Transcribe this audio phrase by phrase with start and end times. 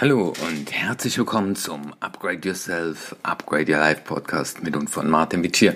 [0.00, 5.42] Hallo und herzlich willkommen zum Upgrade Yourself, Upgrade Your Life Podcast mit und von Martin
[5.42, 5.74] Witsch hier.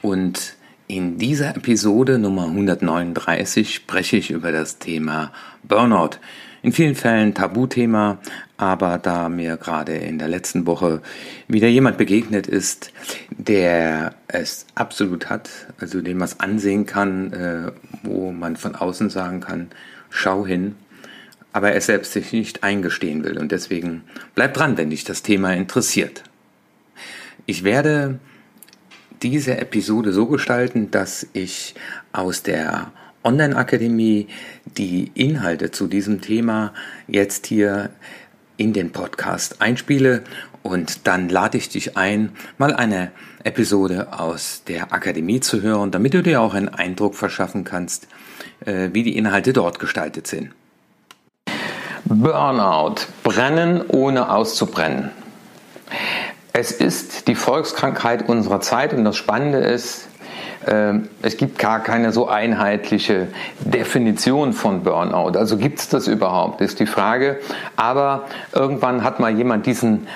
[0.00, 0.54] Und
[0.86, 5.32] in dieser Episode Nummer 139 spreche ich über das Thema
[5.64, 6.20] Burnout.
[6.62, 8.18] In vielen Fällen Tabuthema,
[8.58, 11.02] aber da mir gerade in der letzten Woche
[11.48, 12.92] wieder jemand begegnet ist,
[13.30, 17.72] der es absolut hat, also dem man es ansehen kann, äh,
[18.04, 19.70] wo man von außen sagen kann,
[20.10, 20.76] schau hin,
[21.58, 23.36] aber er selbst sich nicht eingestehen will.
[23.36, 24.04] Und deswegen
[24.36, 26.22] bleib dran, wenn dich das Thema interessiert.
[27.46, 28.20] Ich werde
[29.22, 31.74] diese Episode so gestalten, dass ich
[32.12, 32.92] aus der
[33.24, 34.28] Online-Akademie
[34.66, 36.72] die Inhalte zu diesem Thema
[37.08, 37.90] jetzt hier
[38.56, 40.22] in den Podcast einspiele
[40.62, 43.10] und dann lade ich dich ein, mal eine
[43.42, 48.06] Episode aus der Akademie zu hören, damit du dir auch einen Eindruck verschaffen kannst,
[48.64, 50.50] äh, wie die Inhalte dort gestaltet sind.
[52.10, 55.10] Burnout, brennen ohne auszubrennen.
[56.54, 60.08] Es ist die Volkskrankheit unserer Zeit und das Spannende ist,
[60.66, 63.28] ähm, es gibt gar keine so einheitliche
[63.60, 65.38] Definition von Burnout.
[65.38, 67.40] Also gibt es das überhaupt, ist die Frage.
[67.76, 70.08] Aber irgendwann hat mal jemand diesen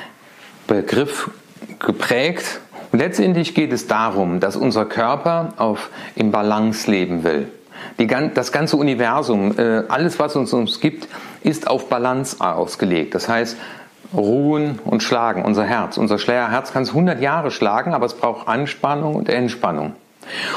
[0.66, 1.30] Begriff
[1.78, 2.60] geprägt.
[2.90, 7.48] Und letztendlich geht es darum, dass unser Körper auf, im Balance leben will.
[7.98, 11.08] Die, das ganze Universum, äh, alles was uns, uns gibt,
[11.44, 13.14] ist auf Balance ausgelegt.
[13.14, 13.56] Das heißt,
[14.14, 15.96] ruhen und schlagen, unser Herz.
[15.96, 19.94] Unser Herz kann es 100 Jahre schlagen, aber es braucht Anspannung und Entspannung.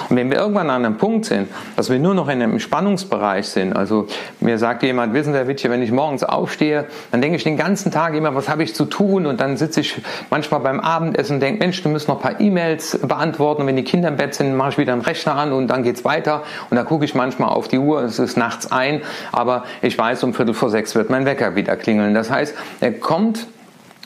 [0.10, 3.48] Und wenn wir irgendwann an einem Punkt sind, dass wir nur noch in einem Spannungsbereich
[3.48, 4.08] sind, also
[4.40, 7.58] mir sagt jemand, wissen Sie, Herr Wittche, wenn ich morgens aufstehe, dann denke ich den
[7.58, 9.26] ganzen Tag immer, was habe ich zu tun?
[9.26, 12.42] Und dann sitze ich manchmal beim Abendessen und denke, Mensch, du musst noch ein paar
[12.42, 13.62] E-Mails beantworten.
[13.62, 15.84] Und wenn die Kinder im Bett sind, mache ich wieder einen Rechner an und dann
[15.84, 16.44] geht's weiter.
[16.70, 19.02] Und dann gucke ich manchmal auf die Uhr, es ist nachts ein,
[19.32, 22.14] aber ich weiß, um Viertel vor sechs wird mein Wecker wieder klingeln.
[22.14, 23.48] Das heißt, er kommt,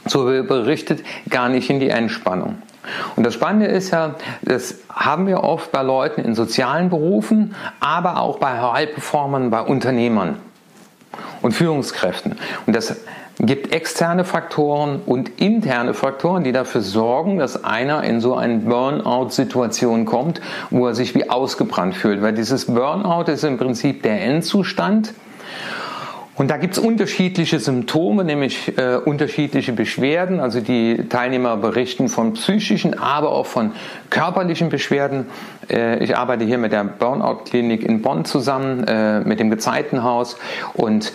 [0.05, 2.57] so berichtet, gar nicht in die Entspannung.
[3.15, 8.19] Und das Spannende ist ja, das haben wir oft bei Leuten in sozialen Berufen, aber
[8.19, 10.37] auch bei High-Performern, bei Unternehmern
[11.41, 12.37] und Führungskräften.
[12.65, 12.95] Und das
[13.39, 20.05] gibt externe Faktoren und interne Faktoren, die dafür sorgen, dass einer in so eine Burnout-Situation
[20.05, 22.21] kommt, wo er sich wie ausgebrannt fühlt.
[22.21, 25.13] Weil dieses Burnout ist im Prinzip der Endzustand
[26.39, 30.39] und da gibt es unterschiedliche Symptome, nämlich äh, unterschiedliche Beschwerden.
[30.39, 33.73] Also die Teilnehmer berichten von psychischen, aber auch von
[34.09, 35.25] körperlichen Beschwerden.
[35.69, 40.37] Äh, ich arbeite hier mit der Burnout-Klinik in Bonn zusammen, äh, mit dem Gezeitenhaus.
[40.75, 41.11] Und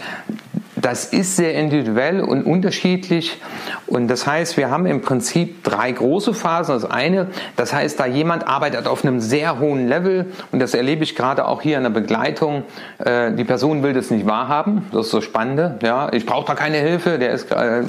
[0.84, 3.40] das ist sehr individuell und unterschiedlich.
[3.86, 6.74] Und das heißt, wir haben im Prinzip drei große Phasen.
[6.74, 11.02] Das eine, das heißt, da jemand arbeitet auf einem sehr hohen Level und das erlebe
[11.02, 12.64] ich gerade auch hier in der Begleitung.
[12.98, 14.84] Äh, die Person will das nicht wahrhaben.
[14.92, 15.78] Das ist so spannende.
[15.82, 17.18] Ja, ich brauche da keine Hilfe.
[17.18, 17.84] Der ist, äh, äh,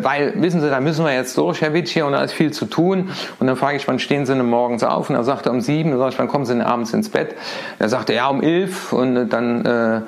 [0.00, 2.54] weil wissen Sie, da müssen wir jetzt durch, Herr Witsch, hier und da ist viel
[2.54, 3.10] zu tun.
[3.38, 5.10] Und dann frage ich, wann stehen Sie denn morgens auf?
[5.10, 5.90] Und er sagt um sieben.
[5.90, 7.34] Dann sage ich, wann kommen Sie denn abends ins Bett?
[7.78, 8.94] Er sagt, ja, um elf.
[8.94, 10.00] Und dann äh,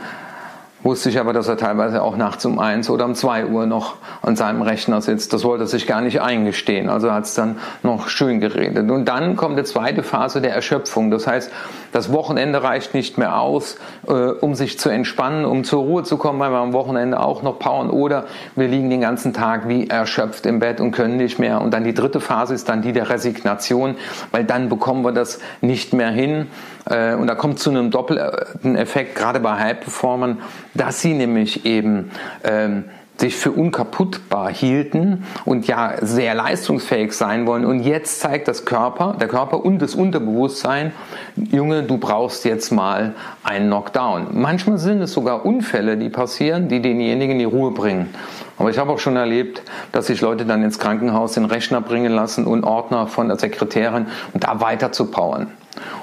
[0.83, 3.97] Wusste ich aber, dass er teilweise auch nachts um eins oder um zwei Uhr noch
[4.23, 5.35] an seinem Rechner sitzt.
[5.35, 6.89] Das wollte er sich gar nicht eingestehen.
[6.89, 8.91] Also hat es dann noch schön geredet.
[8.91, 11.11] Und dann kommt die zweite Phase der Erschöpfung.
[11.11, 11.53] Das heißt,
[11.93, 13.77] das Wochenende reicht nicht mehr aus,
[14.09, 17.43] äh, um sich zu entspannen, um zur Ruhe zu kommen, weil wir am Wochenende auch
[17.43, 17.91] noch powern.
[17.91, 18.25] Oder
[18.57, 21.61] wir liegen den ganzen Tag wie erschöpft im Bett und können nicht mehr.
[21.61, 23.97] Und dann die dritte Phase ist dann die der Resignation,
[24.31, 26.47] weil dann bekommen wir das nicht mehr hin.
[26.87, 30.39] Äh, und da kommt zu einem doppelten Effekt, gerade bei High-Performern,
[30.75, 32.11] dass sie nämlich eben
[32.45, 32.85] ähm,
[33.20, 37.64] sich für unkaputtbar hielten und ja sehr leistungsfähig sein wollen.
[37.64, 40.92] Und jetzt zeigt das Körper, der Körper und das Unterbewusstsein,
[41.36, 43.14] Junge, du brauchst jetzt mal
[43.44, 44.28] einen Knockdown.
[44.32, 48.08] Manchmal sind es sogar Unfälle, die passieren, die denjenigen in die Ruhe bringen.
[48.58, 52.12] Aber ich habe auch schon erlebt, dass sich Leute dann ins Krankenhaus den Rechner bringen
[52.12, 55.49] lassen und Ordner von der Sekretärin und da weiter zu powern.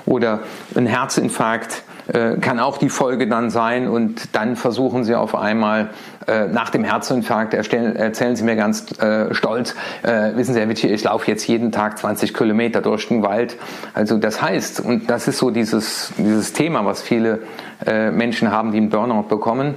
[0.05, 0.39] Oder
[0.75, 1.83] ein Herzinfarkt
[2.13, 5.89] äh, kann auch die Folge dann sein und dann versuchen sie auf einmal
[6.27, 10.69] äh, nach dem Herzinfarkt, erstellen, erzählen sie mir ganz äh, stolz, äh, wissen Sie, Herr
[10.69, 13.55] Wittier, ich laufe jetzt jeden Tag 20 Kilometer durch den Wald.
[13.93, 17.39] Also das heißt, und das ist so dieses, dieses Thema, was viele
[17.85, 19.75] äh, Menschen haben, die einen Burnout bekommen,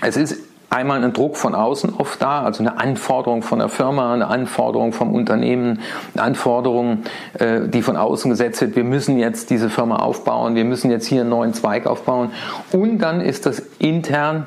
[0.00, 4.14] es ist einmal ein Druck von außen oft da, also eine Anforderung von der Firma,
[4.14, 5.80] eine Anforderung vom Unternehmen,
[6.14, 7.02] eine Anforderung,
[7.38, 8.74] äh, die von außen gesetzt wird.
[8.74, 12.30] Wir müssen jetzt diese Firma aufbauen, wir müssen jetzt hier einen neuen Zweig aufbauen.
[12.72, 14.46] Und dann ist das intern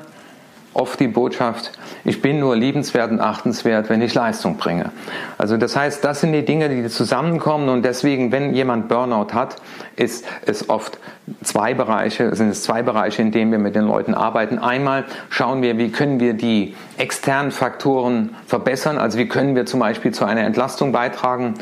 [0.76, 1.72] oft die Botschaft,
[2.04, 4.92] ich bin nur liebenswert und achtenswert, wenn ich Leistung bringe.
[5.38, 9.56] Also das heißt, das sind die Dinge, die zusammenkommen und deswegen, wenn jemand Burnout hat,
[9.96, 10.98] ist es oft
[11.42, 14.58] zwei Bereiche, sind es zwei Bereiche, in denen wir mit den Leuten arbeiten.
[14.58, 19.80] Einmal schauen wir, wie können wir die externen Faktoren verbessern, also wie können wir zum
[19.80, 21.54] Beispiel zu einer Entlastung beitragen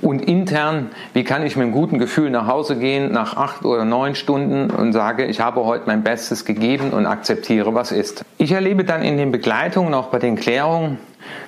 [0.00, 3.84] und intern, wie kann ich mit einem guten Gefühl nach Hause gehen nach acht oder
[3.84, 8.24] neun Stunden und sage, ich habe heute mein Bestes gegeben und akzeptiere, was ist.
[8.38, 10.98] Ich erlebe dann in den Begleitungen, auch bei den Klärungen,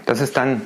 [0.06, 0.62] dass es dann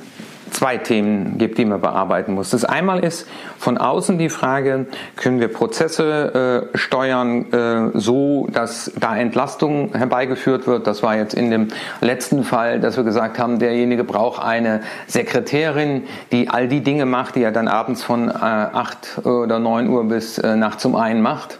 [0.51, 2.51] zwei Themen gibt, die man bearbeiten muss.
[2.51, 3.27] Das einmal ist
[3.57, 10.67] von außen die Frage, können wir Prozesse äh, steuern, äh, so dass da Entlastung herbeigeführt
[10.67, 10.85] wird.
[10.85, 11.69] Das war jetzt in dem
[11.99, 17.37] letzten Fall, dass wir gesagt haben, derjenige braucht eine Sekretärin, die all die Dinge macht,
[17.37, 21.23] die er dann abends von äh, 8 oder 9 Uhr bis äh, nachts um einen
[21.23, 21.59] macht.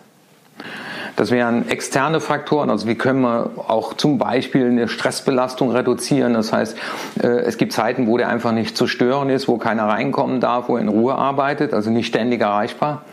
[1.15, 2.69] Das wären externe Faktoren.
[2.69, 6.33] Also wie können wir auch zum Beispiel eine Stressbelastung reduzieren?
[6.33, 6.77] Das heißt,
[7.21, 10.67] äh, es gibt Zeiten, wo der einfach nicht zu stören ist, wo keiner reinkommen darf,
[10.67, 13.03] wo er in Ruhe arbeitet, also nicht ständig erreichbar.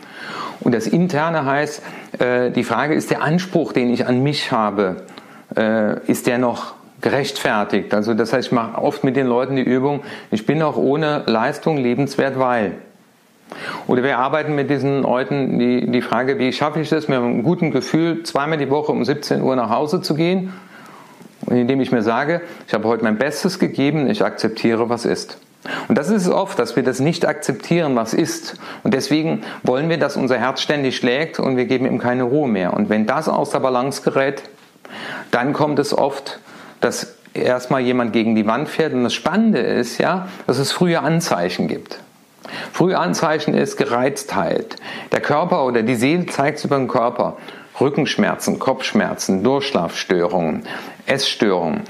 [0.59, 1.81] Und das Interne heißt,
[2.19, 5.03] äh, die Frage ist der Anspruch, den ich an mich habe,
[5.55, 7.93] äh, ist der noch gerechtfertigt?
[7.93, 10.01] Also das heißt, ich mache oft mit den Leuten die Übung,
[10.31, 12.73] ich bin auch ohne Leistung lebenswert, weil.
[13.87, 17.43] Oder wir arbeiten mit diesen Leuten die, die Frage, wie schaffe ich es, mit einem
[17.43, 20.53] guten Gefühl zweimal die Woche um 17 Uhr nach Hause zu gehen,
[21.49, 25.37] indem ich mir sage, ich habe heute mein Bestes gegeben, ich akzeptiere, was ist.
[25.87, 28.55] Und das ist es oft, dass wir das nicht akzeptieren, was ist.
[28.83, 32.49] Und deswegen wollen wir, dass unser Herz ständig schlägt und wir geben ihm keine Ruhe
[32.49, 32.73] mehr.
[32.73, 34.43] Und wenn das aus der Balance gerät,
[35.31, 36.39] dann kommt es oft,
[36.81, 38.93] dass erstmal jemand gegen die Wand fährt.
[38.93, 41.99] Und das Spannende ist ja, dass es frühe Anzeichen gibt.
[42.71, 44.75] Frühanzeichen ist Gereiztheit.
[45.11, 47.37] Der Körper oder die Seele zeigt es über den Körper.
[47.79, 50.63] Rückenschmerzen, Kopfschmerzen, Durchschlafstörungen,
[51.05, 51.81] Essstörungen.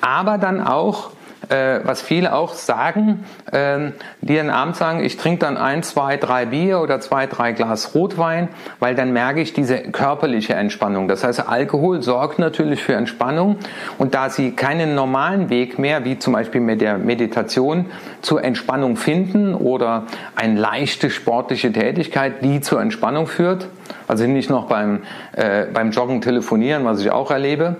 [0.00, 1.10] Aber dann auch
[1.48, 3.90] äh, was viele auch sagen, äh,
[4.20, 7.94] die dann abends sagen, ich trinke dann ein, zwei, drei Bier oder zwei, drei Glas
[7.94, 8.48] Rotwein,
[8.80, 11.08] weil dann merke ich diese körperliche Entspannung.
[11.08, 13.56] Das heißt, Alkohol sorgt natürlich für Entspannung
[13.98, 17.86] und da sie keinen normalen Weg mehr, wie zum Beispiel mit der Meditation,
[18.20, 20.04] zur Entspannung finden oder
[20.34, 23.68] eine leichte sportliche Tätigkeit, die zur Entspannung führt,
[24.06, 25.02] also nicht noch beim,
[25.32, 27.76] äh, beim Joggen telefonieren, was ich auch erlebe,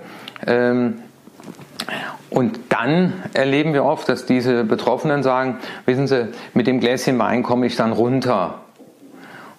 [0.46, 0.98] ähm,
[2.30, 7.42] und dann erleben wir oft, dass diese Betroffenen sagen, wissen Sie, mit dem Gläschen Wein
[7.42, 8.60] komme ich dann runter.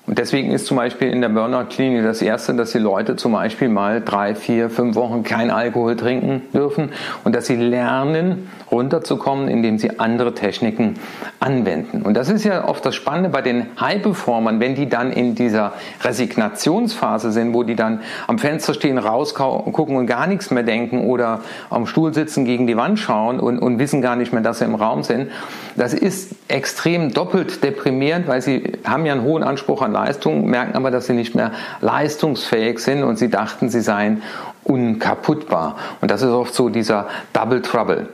[0.10, 3.70] Und deswegen ist zum Beispiel in der Burnout-Klinik das Erste, dass die Leute zum Beispiel
[3.70, 6.90] mal drei, vier, fünf Wochen kein Alkohol trinken dürfen
[7.24, 10.96] und dass sie lernen, runterzukommen, indem sie andere Techniken
[11.40, 12.02] anwenden.
[12.02, 15.74] Und das ist ja oft das Spannende bei den High-Performern, wenn die dann in dieser
[16.02, 21.42] Resignationsphase sind, wo die dann am Fenster stehen, rausgucken und gar nichts mehr denken oder
[21.70, 24.66] am Stuhl sitzen, gegen die Wand schauen und, und wissen gar nicht mehr, dass sie
[24.66, 25.30] im Raum sind.
[25.76, 30.76] Das ist extrem doppelt deprimierend, weil sie haben ja einen hohen Anspruch an Leistung, merken
[30.76, 31.52] aber, dass sie nicht mehr
[31.82, 34.22] leistungsfähig sind und sie dachten, sie seien
[34.64, 35.76] unkaputtbar.
[36.02, 38.08] Und das ist oft so dieser Double Trouble.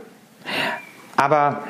[1.18, 1.62] Aber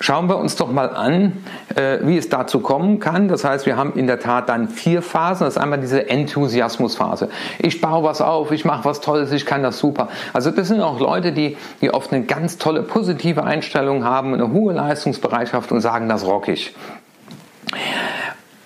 [0.00, 3.28] schauen wir uns doch mal an, äh, wie es dazu kommen kann.
[3.28, 5.46] Das heißt, wir haben in der Tat dann vier Phasen.
[5.46, 7.30] Das ist einmal diese Enthusiasmusphase.
[7.58, 10.08] Ich baue was auf, ich mache was Tolles, ich kann das super.
[10.32, 14.52] Also das sind auch Leute, die, die oft eine ganz tolle positive Einstellung haben, eine
[14.52, 16.74] hohe Leistungsbereitschaft und sagen, das rock ich.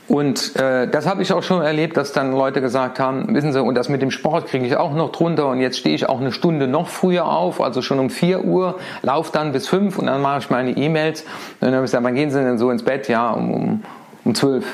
[0.08, 3.62] Und äh, das habe ich auch schon erlebt, dass dann Leute gesagt haben, wissen Sie,
[3.62, 6.18] und das mit dem Sport kriege ich auch noch drunter und jetzt stehe ich auch
[6.18, 10.06] eine Stunde noch früher auf, also schon um 4 Uhr, laufe dann bis 5 und
[10.06, 11.23] dann mache ich meine E-Mails.
[11.23, 11.28] Und
[11.61, 13.06] dann habe ich gesagt, wann gehen Sie denn so ins Bett?
[13.09, 13.82] Ja, um, um,
[14.25, 14.64] um 12.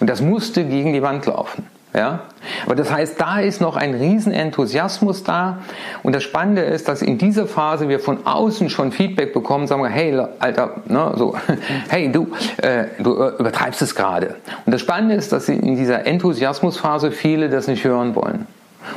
[0.00, 1.64] Und das musste gegen die Wand laufen.
[1.94, 2.20] Ja?
[2.64, 5.58] Aber das heißt, da ist noch ein Riesenenthusiasmus da.
[6.02, 9.82] Und das Spannende ist, dass in dieser Phase wir von außen schon Feedback bekommen, sagen
[9.82, 11.36] wir, hey, Alter, ne, so,
[11.88, 14.36] hey, du, äh, du übertreibst es gerade.
[14.64, 18.46] Und das Spannende ist, dass in dieser Enthusiasmusphase viele das nicht hören wollen.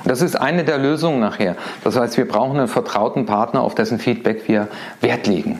[0.03, 1.55] Und das ist eine der Lösungen nachher.
[1.83, 4.67] Das heißt, wir brauchen einen vertrauten Partner, auf dessen Feedback wir
[5.01, 5.59] Wert legen.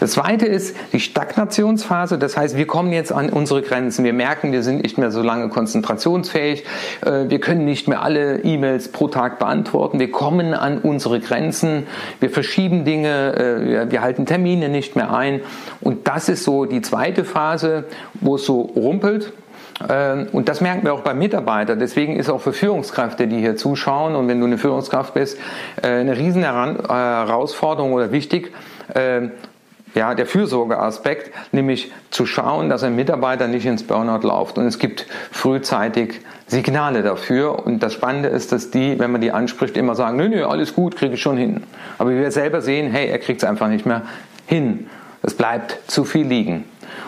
[0.00, 2.18] Das zweite ist die Stagnationsphase.
[2.18, 4.04] Das heißt, wir kommen jetzt an unsere Grenzen.
[4.04, 6.64] Wir merken, wir sind nicht mehr so lange konzentrationsfähig.
[7.04, 9.98] Äh, wir können nicht mehr alle E-Mails pro Tag beantworten.
[9.98, 11.86] Wir kommen an unsere Grenzen.
[12.20, 13.34] Wir verschieben Dinge.
[13.36, 15.40] Äh, wir halten Termine nicht mehr ein.
[15.80, 19.32] Und das ist so die zweite Phase, wo es so rumpelt.
[19.88, 21.76] Ähm, und das merken wir auch beim Mitarbeiter.
[21.76, 25.38] Deswegen ist auch für Führungskräfte, die hier zuschauen, und wenn du eine Führungskraft bist,
[25.82, 28.52] äh, eine riesen Herausforderung oder wichtig,
[28.94, 29.32] ähm,
[29.94, 34.58] ja, der Fürsorgeaspekt, nämlich zu schauen, dass ein Mitarbeiter nicht ins Burnout läuft.
[34.58, 37.64] Und es gibt frühzeitig Signale dafür.
[37.64, 40.74] Und das Spannende ist, dass die, wenn man die anspricht, immer sagen, nö, nö, alles
[40.74, 41.62] gut, kriege ich schon hin.
[41.98, 44.02] Aber wir selber sehen, hey, er kriegt es einfach nicht mehr
[44.46, 44.88] hin.
[45.22, 46.64] Es bleibt zu viel liegen.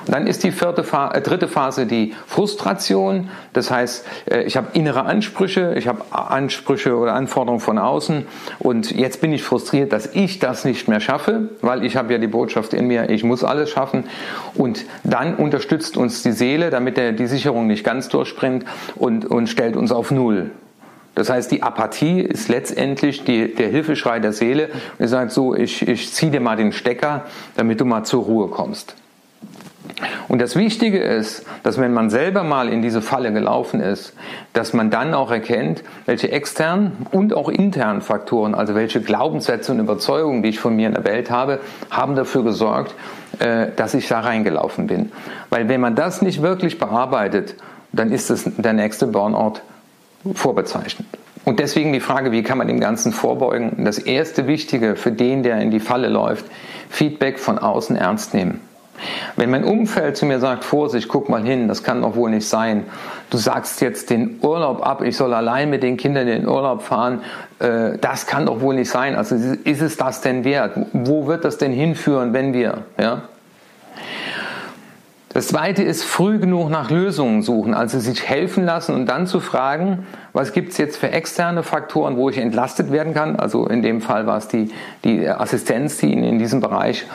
[0.06, 3.28] Und dann ist die vierte äh, dritte Phase die Frustration.
[3.52, 8.26] Das heißt, äh, ich habe innere Ansprüche, ich habe Ansprüche oder Anforderungen von außen
[8.58, 12.18] und jetzt bin ich frustriert, dass ich das nicht mehr schaffe, weil ich habe ja
[12.18, 14.04] die Botschaft in mir, ich muss alles schaffen.
[14.54, 18.64] Und dann unterstützt uns die Seele, damit der, die Sicherung nicht ganz durchspringt
[18.96, 20.50] und, und stellt uns auf Null.
[21.14, 24.68] Das heißt, die Apathie ist letztendlich die, der Hilfeschrei der Seele.
[24.98, 27.24] Er sagt so, ich, ich ziehe dir mal den Stecker,
[27.56, 28.94] damit du mal zur Ruhe kommst.
[30.28, 34.14] Und das Wichtige ist, dass wenn man selber mal in diese Falle gelaufen ist,
[34.52, 39.80] dass man dann auch erkennt, welche externen und auch internen Faktoren, also welche Glaubenssätze und
[39.80, 42.94] Überzeugungen, die ich von mir in der Welt habe, haben dafür gesorgt,
[43.40, 45.12] äh, dass ich da reingelaufen bin.
[45.50, 47.56] Weil wenn man das nicht wirklich bearbeitet,
[47.92, 49.60] dann ist es der nächste Burnout
[50.34, 51.06] vorbezeichnet.
[51.44, 53.84] Und deswegen die Frage, wie kann man dem Ganzen vorbeugen?
[53.84, 56.44] Das erste Wichtige für den, der in die Falle läuft,
[56.90, 58.60] Feedback von außen ernst nehmen.
[59.36, 62.46] Wenn mein Umfeld zu mir sagt, Vorsicht, guck mal hin, das kann doch wohl nicht
[62.46, 62.84] sein.
[63.30, 66.82] Du sagst jetzt den Urlaub ab, ich soll allein mit den Kindern in den Urlaub
[66.82, 67.22] fahren,
[67.58, 69.14] äh, das kann doch wohl nicht sein.
[69.14, 70.78] Also ist es das denn wert?
[70.92, 73.22] Wo wird das denn hinführen, wenn wir, ja?
[75.32, 79.38] Das zweite ist früh genug nach Lösungen suchen, also sich helfen lassen und dann zu
[79.38, 83.36] fragen, was gibt es jetzt für externe Faktoren, wo ich entlastet werden kann.
[83.36, 84.72] Also in dem Fall war es die,
[85.04, 87.06] die Assistenz, die ihn in diesem Bereich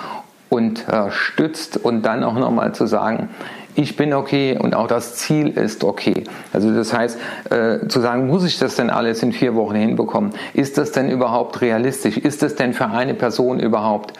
[0.47, 3.27] unterstützt und dann auch nochmal zu sagen,
[3.75, 6.23] ich bin okay und auch das Ziel ist okay.
[6.53, 7.19] Also das heißt,
[7.49, 10.31] äh, zu sagen, muss ich das denn alles in vier Wochen hinbekommen?
[10.53, 12.15] Ist das denn überhaupt realistisch?
[12.15, 14.13] Ist das denn für eine Person überhaupt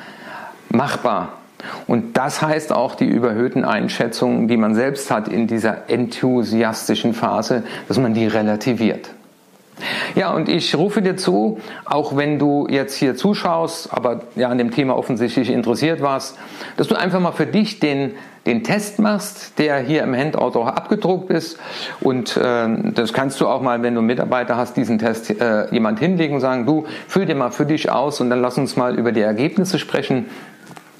[0.68, 1.30] machbar?
[1.88, 7.63] Und das heißt auch die überhöhten Einschätzungen, die man selbst hat in dieser enthusiastischen Phase,
[7.88, 9.10] dass man die relativiert.
[10.15, 14.57] Ja, und ich rufe dir zu, auch wenn du jetzt hier zuschaust, aber ja an
[14.57, 16.38] dem Thema offensichtlich interessiert warst,
[16.77, 18.12] dass du einfach mal für dich den,
[18.45, 21.60] den Test machst, der hier im Handout auch abgedruckt ist.
[22.00, 26.00] Und äh, das kannst du auch mal, wenn du Mitarbeiter hast, diesen Test äh, jemand
[26.00, 28.98] hinlegen und sagen, du füll dir mal für dich aus und dann lass uns mal
[28.98, 30.27] über die Ergebnisse sprechen.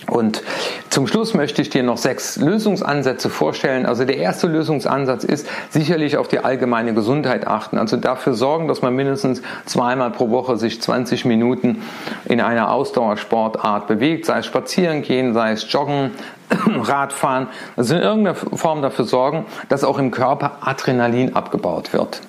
[0.08, 0.44] Und
[0.90, 3.86] zum Schluss möchte ich dir noch sechs Lösungsansätze vorstellen.
[3.86, 7.78] Also der erste Lösungsansatz ist sicherlich auf die allgemeine Gesundheit achten.
[7.78, 11.82] Also dafür sorgen, dass man mindestens zweimal pro Woche sich 20 Minuten
[12.26, 16.12] in einer Ausdauersportart bewegt, sei es spazieren gehen, sei es joggen,
[16.68, 17.48] Radfahren.
[17.76, 22.22] Also in irgendeiner Form dafür sorgen, dass auch im Körper Adrenalin abgebaut wird.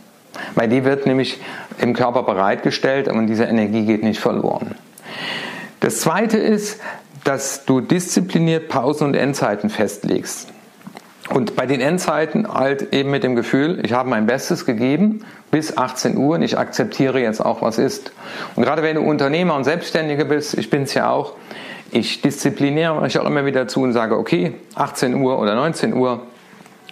[0.54, 1.40] Weil die wird nämlich
[1.78, 4.75] im Körper bereitgestellt und diese Energie geht nicht verloren.
[5.80, 6.80] Das zweite ist,
[7.26, 10.49] dass du diszipliniert Pausen und Endzeiten festlegst.
[11.28, 15.76] Und bei den Endzeiten halt eben mit dem Gefühl, ich habe mein Bestes gegeben bis
[15.76, 18.12] 18 Uhr und ich akzeptiere jetzt auch, was ist.
[18.54, 21.33] Und gerade wenn du Unternehmer und Selbstständiger bist, ich bin es ja auch,
[21.90, 26.23] ich diszipliniere mich auch immer wieder zu und sage, okay, 18 Uhr oder 19 Uhr,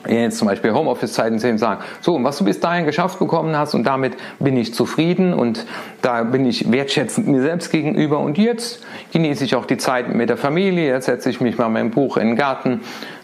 [0.08, 3.75] jetzt zum Beispiel Homeoffice-Zeiten sehen, sagen, so, und was du bis dahin geschafft bekommen hast
[3.75, 5.66] und damit bin ich zufrieden und
[6.02, 10.28] da bin ich wertschätzend mir selbst gegenüber und jetzt genieße ich auch die Zeit mit
[10.28, 12.80] der Familie, jetzt setze ich mich mal mit dem Buch in den Garten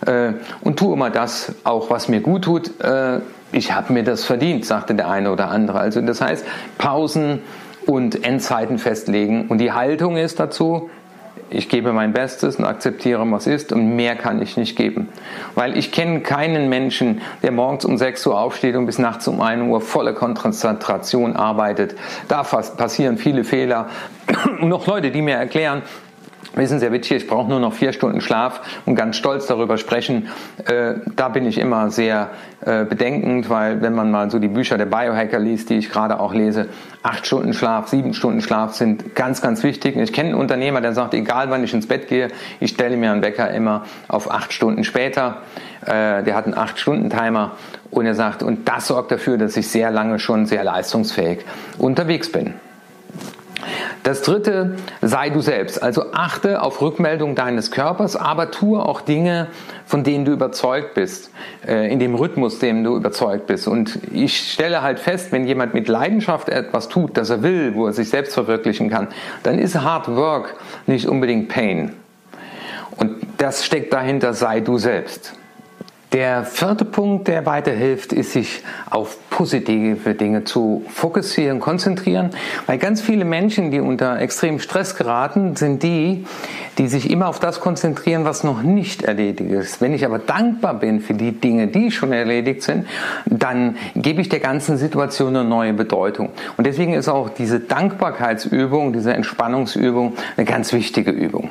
[0.07, 0.33] äh,
[0.63, 2.81] und tue immer das auch, was mir gut tut.
[2.81, 3.21] Äh,
[3.53, 5.81] ich habe mir das verdient, sagte der eine oder andere.
[5.81, 6.45] Also das heißt,
[6.79, 7.41] Pausen
[7.87, 10.91] und Endzeiten festlegen und die Haltung ist dazu,
[11.51, 15.09] ich gebe mein Bestes und akzeptiere, was ist und mehr kann ich nicht geben.
[15.55, 19.41] Weil ich kenne keinen Menschen, der morgens um 6 Uhr aufsteht und bis nachts um
[19.41, 21.97] 1 Uhr volle Konzentration arbeitet.
[22.29, 23.89] Da passieren viele Fehler.
[24.61, 25.83] Und noch Leute, die mir erklären,
[26.55, 30.29] Wissen Sie, witzig, ich brauche nur noch vier Stunden Schlaf und ganz stolz darüber sprechen.
[30.67, 32.31] Äh, da bin ich immer sehr
[32.67, 36.19] äh, bedenkend, weil wenn man mal so die Bücher der Biohacker liest, die ich gerade
[36.19, 36.67] auch lese,
[37.05, 39.97] acht Stunden Schlaf, sieben Stunden Schlaf sind ganz, ganz wichtig.
[39.97, 42.29] Ich kenne einen Unternehmer, der sagt, egal wann ich ins Bett gehe,
[42.59, 45.43] ich stelle mir einen Wecker immer auf acht Stunden später.
[45.83, 47.53] Äh, der hat einen acht Stunden Timer
[47.93, 51.45] und er sagt, und das sorgt dafür, dass ich sehr lange schon sehr leistungsfähig
[51.79, 52.55] unterwegs bin.
[54.03, 55.83] Das dritte, sei du selbst.
[55.83, 59.49] Also achte auf Rückmeldung deines Körpers, aber tue auch Dinge,
[59.85, 61.31] von denen du überzeugt bist,
[61.67, 63.69] äh, in dem Rhythmus, dem du überzeugt bist.
[63.69, 67.87] Und ich stelle halt fest, wenn jemand mit Leidenschaft etwas tut, das er will, wo
[67.87, 69.09] er sich selbst verwirklichen kann,
[69.43, 70.55] dann ist Hard Work
[70.87, 71.93] nicht unbedingt Pain.
[72.97, 75.35] Und das steckt dahinter, sei du selbst.
[76.13, 82.31] Der vierte Punkt, der weiterhilft, ist sich auf positive Dinge zu fokussieren, konzentrieren,
[82.67, 86.27] weil ganz viele Menschen, die unter extremem Stress geraten, sind die,
[86.79, 89.81] die sich immer auf das konzentrieren, was noch nicht erledigt ist.
[89.81, 92.87] Wenn ich aber dankbar bin für die Dinge, die schon erledigt sind,
[93.27, 96.31] dann gebe ich der ganzen Situation eine neue Bedeutung.
[96.57, 101.51] Und deswegen ist auch diese Dankbarkeitsübung, diese Entspannungsübung eine ganz wichtige Übung.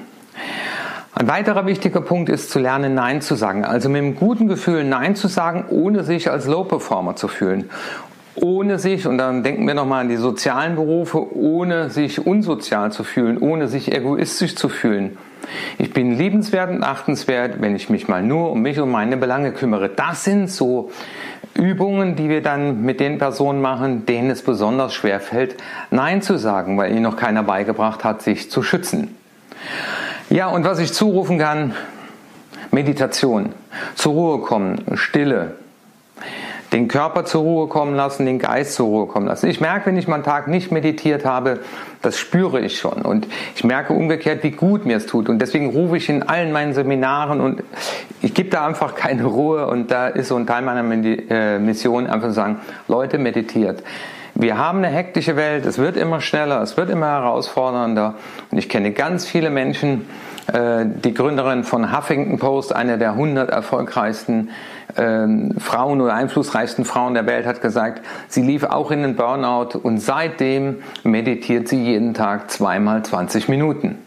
[1.20, 3.66] Ein weiterer wichtiger Punkt ist zu lernen, Nein zu sagen.
[3.66, 7.70] Also mit einem guten Gefühl Nein zu sagen, ohne sich als Low-Performer zu fühlen.
[8.36, 13.04] Ohne sich, und dann denken wir nochmal an die sozialen Berufe, ohne sich unsozial zu
[13.04, 15.18] fühlen, ohne sich egoistisch zu fühlen.
[15.78, 19.52] Ich bin liebenswert und achtenswert, wenn ich mich mal nur um mich und meine Belange
[19.52, 19.90] kümmere.
[19.90, 20.90] Das sind so
[21.54, 25.58] Übungen, die wir dann mit den Personen machen, denen es besonders schwer fällt,
[25.92, 29.18] Nein zu sagen, weil ihnen noch keiner beigebracht hat, sich zu schützen.
[30.30, 31.74] Ja, und was ich zurufen kann,
[32.70, 33.50] Meditation,
[33.96, 35.56] zur Ruhe kommen, Stille,
[36.72, 39.50] den Körper zur Ruhe kommen lassen, den Geist zur Ruhe kommen lassen.
[39.50, 41.62] Ich merke, wenn ich meinen Tag nicht meditiert habe,
[42.04, 43.02] das spüre ich schon.
[43.02, 45.30] Und ich merke umgekehrt, wie gut mir es tut.
[45.30, 47.64] Und deswegen rufe ich in allen meinen Seminaren und
[48.22, 49.66] ich gebe da einfach keine Ruhe.
[49.66, 53.82] Und da ist so ein Teil meiner äh, Mission, einfach zu sagen, Leute, meditiert.
[54.40, 58.14] Wir haben eine hektische Welt, es wird immer schneller, es wird immer herausfordernder.
[58.50, 60.08] Und ich kenne ganz viele Menschen,
[60.54, 64.52] äh, die Gründerin von Huffington Post, eine der 100 erfolgreichsten
[64.98, 69.78] ähm, Frauen oder einflussreichsten Frauen der Welt, hat gesagt, sie lief auch in den Burnout
[69.78, 73.98] und seitdem meditiert sie jeden Tag zweimal 20 Minuten.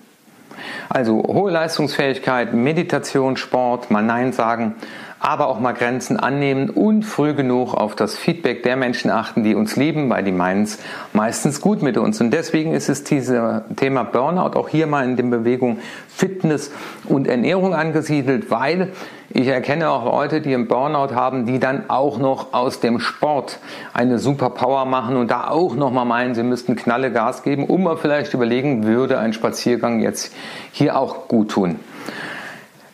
[0.89, 4.77] Also hohe Leistungsfähigkeit, Meditation, Sport, mal Nein sagen,
[5.23, 9.55] aber auch mal Grenzen annehmen und früh genug auf das Feedback der Menschen achten, die
[9.55, 10.79] uns lieben, weil die meinen es
[11.13, 12.21] meistens gut mit uns.
[12.21, 16.73] Und deswegen ist es dieses Thema Burnout auch hier mal in den Bewegung Fitness
[17.05, 18.89] und Ernährung angesiedelt, weil
[19.31, 23.61] ich erkenne auch Leute, die einen Burnout haben, die dann auch noch aus dem Sport
[23.95, 27.85] eine Superpower machen und da auch noch mal meinen, sie müssten knalle Gas geben, um
[27.85, 30.35] mal vielleicht überlegen, würde ein Spaziergang jetzt
[30.73, 31.79] hier auch gut tun.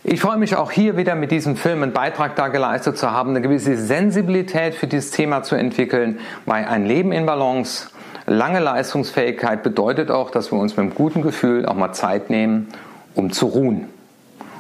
[0.05, 3.31] Ich freue mich auch hier wieder mit diesem Film einen Beitrag da geleistet zu haben,
[3.31, 7.89] eine gewisse Sensibilität für dieses Thema zu entwickeln, weil ein Leben in Balance,
[8.27, 12.69] lange Leistungsfähigkeit bedeutet auch, dass wir uns mit einem guten Gefühl auch mal Zeit nehmen,
[13.17, 13.89] um zu ruhen,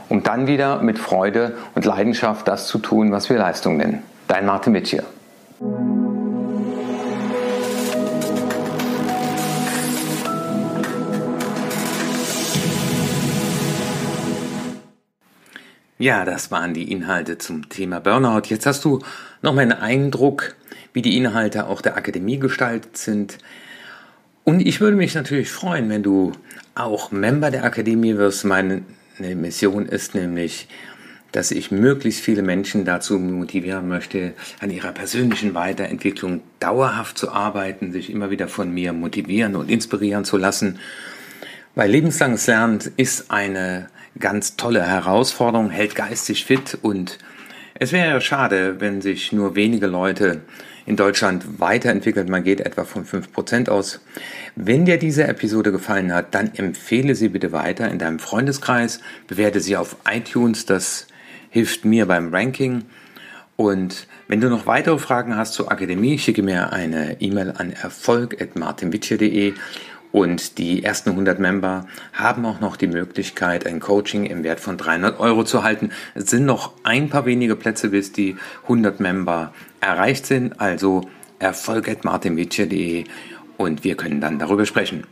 [0.08, 4.02] um dann wieder mit Freude und Leidenschaft das zu tun, was wir Leistung nennen.
[4.26, 5.04] Dein Martin Mitchell.
[16.00, 18.42] Ja, das waren die Inhalte zum Thema Burnout.
[18.46, 19.00] Jetzt hast du
[19.42, 20.54] noch mal einen Eindruck,
[20.92, 23.38] wie die Inhalte auch der Akademie gestaltet sind.
[24.44, 26.30] Und ich würde mich natürlich freuen, wenn du
[26.76, 28.44] auch Member der Akademie wirst.
[28.44, 28.84] Meine
[29.18, 30.68] Mission ist nämlich,
[31.32, 37.90] dass ich möglichst viele Menschen dazu motivieren möchte, an ihrer persönlichen Weiterentwicklung dauerhaft zu arbeiten,
[37.90, 40.78] sich immer wieder von mir motivieren und inspirieren zu lassen.
[41.74, 43.88] Weil lebenslanges Lernen ist eine
[44.20, 47.18] ganz tolle Herausforderung, hält geistig fit und
[47.74, 50.40] es wäre schade, wenn sich nur wenige Leute
[50.84, 52.28] in Deutschland weiterentwickeln.
[52.28, 54.00] Man geht etwa von 5% aus.
[54.56, 59.60] Wenn dir diese Episode gefallen hat, dann empfehle sie bitte weiter in deinem Freundeskreis, bewerte
[59.60, 61.06] sie auf iTunes, das
[61.50, 62.84] hilft mir beim Ranking.
[63.54, 69.54] Und wenn du noch weitere Fragen hast zur Akademie, schicke mir eine E-Mail an erfolg.martinwitsche.de
[70.12, 74.76] und die ersten 100 Member haben auch noch die Möglichkeit, ein Coaching im Wert von
[74.76, 75.90] 300 Euro zu halten.
[76.14, 80.60] Es sind noch ein paar wenige Plätze, bis die 100 Member erreicht sind.
[80.60, 81.02] Also
[81.38, 83.04] erfolg.martinwitsche.de
[83.56, 85.04] und wir können dann darüber sprechen.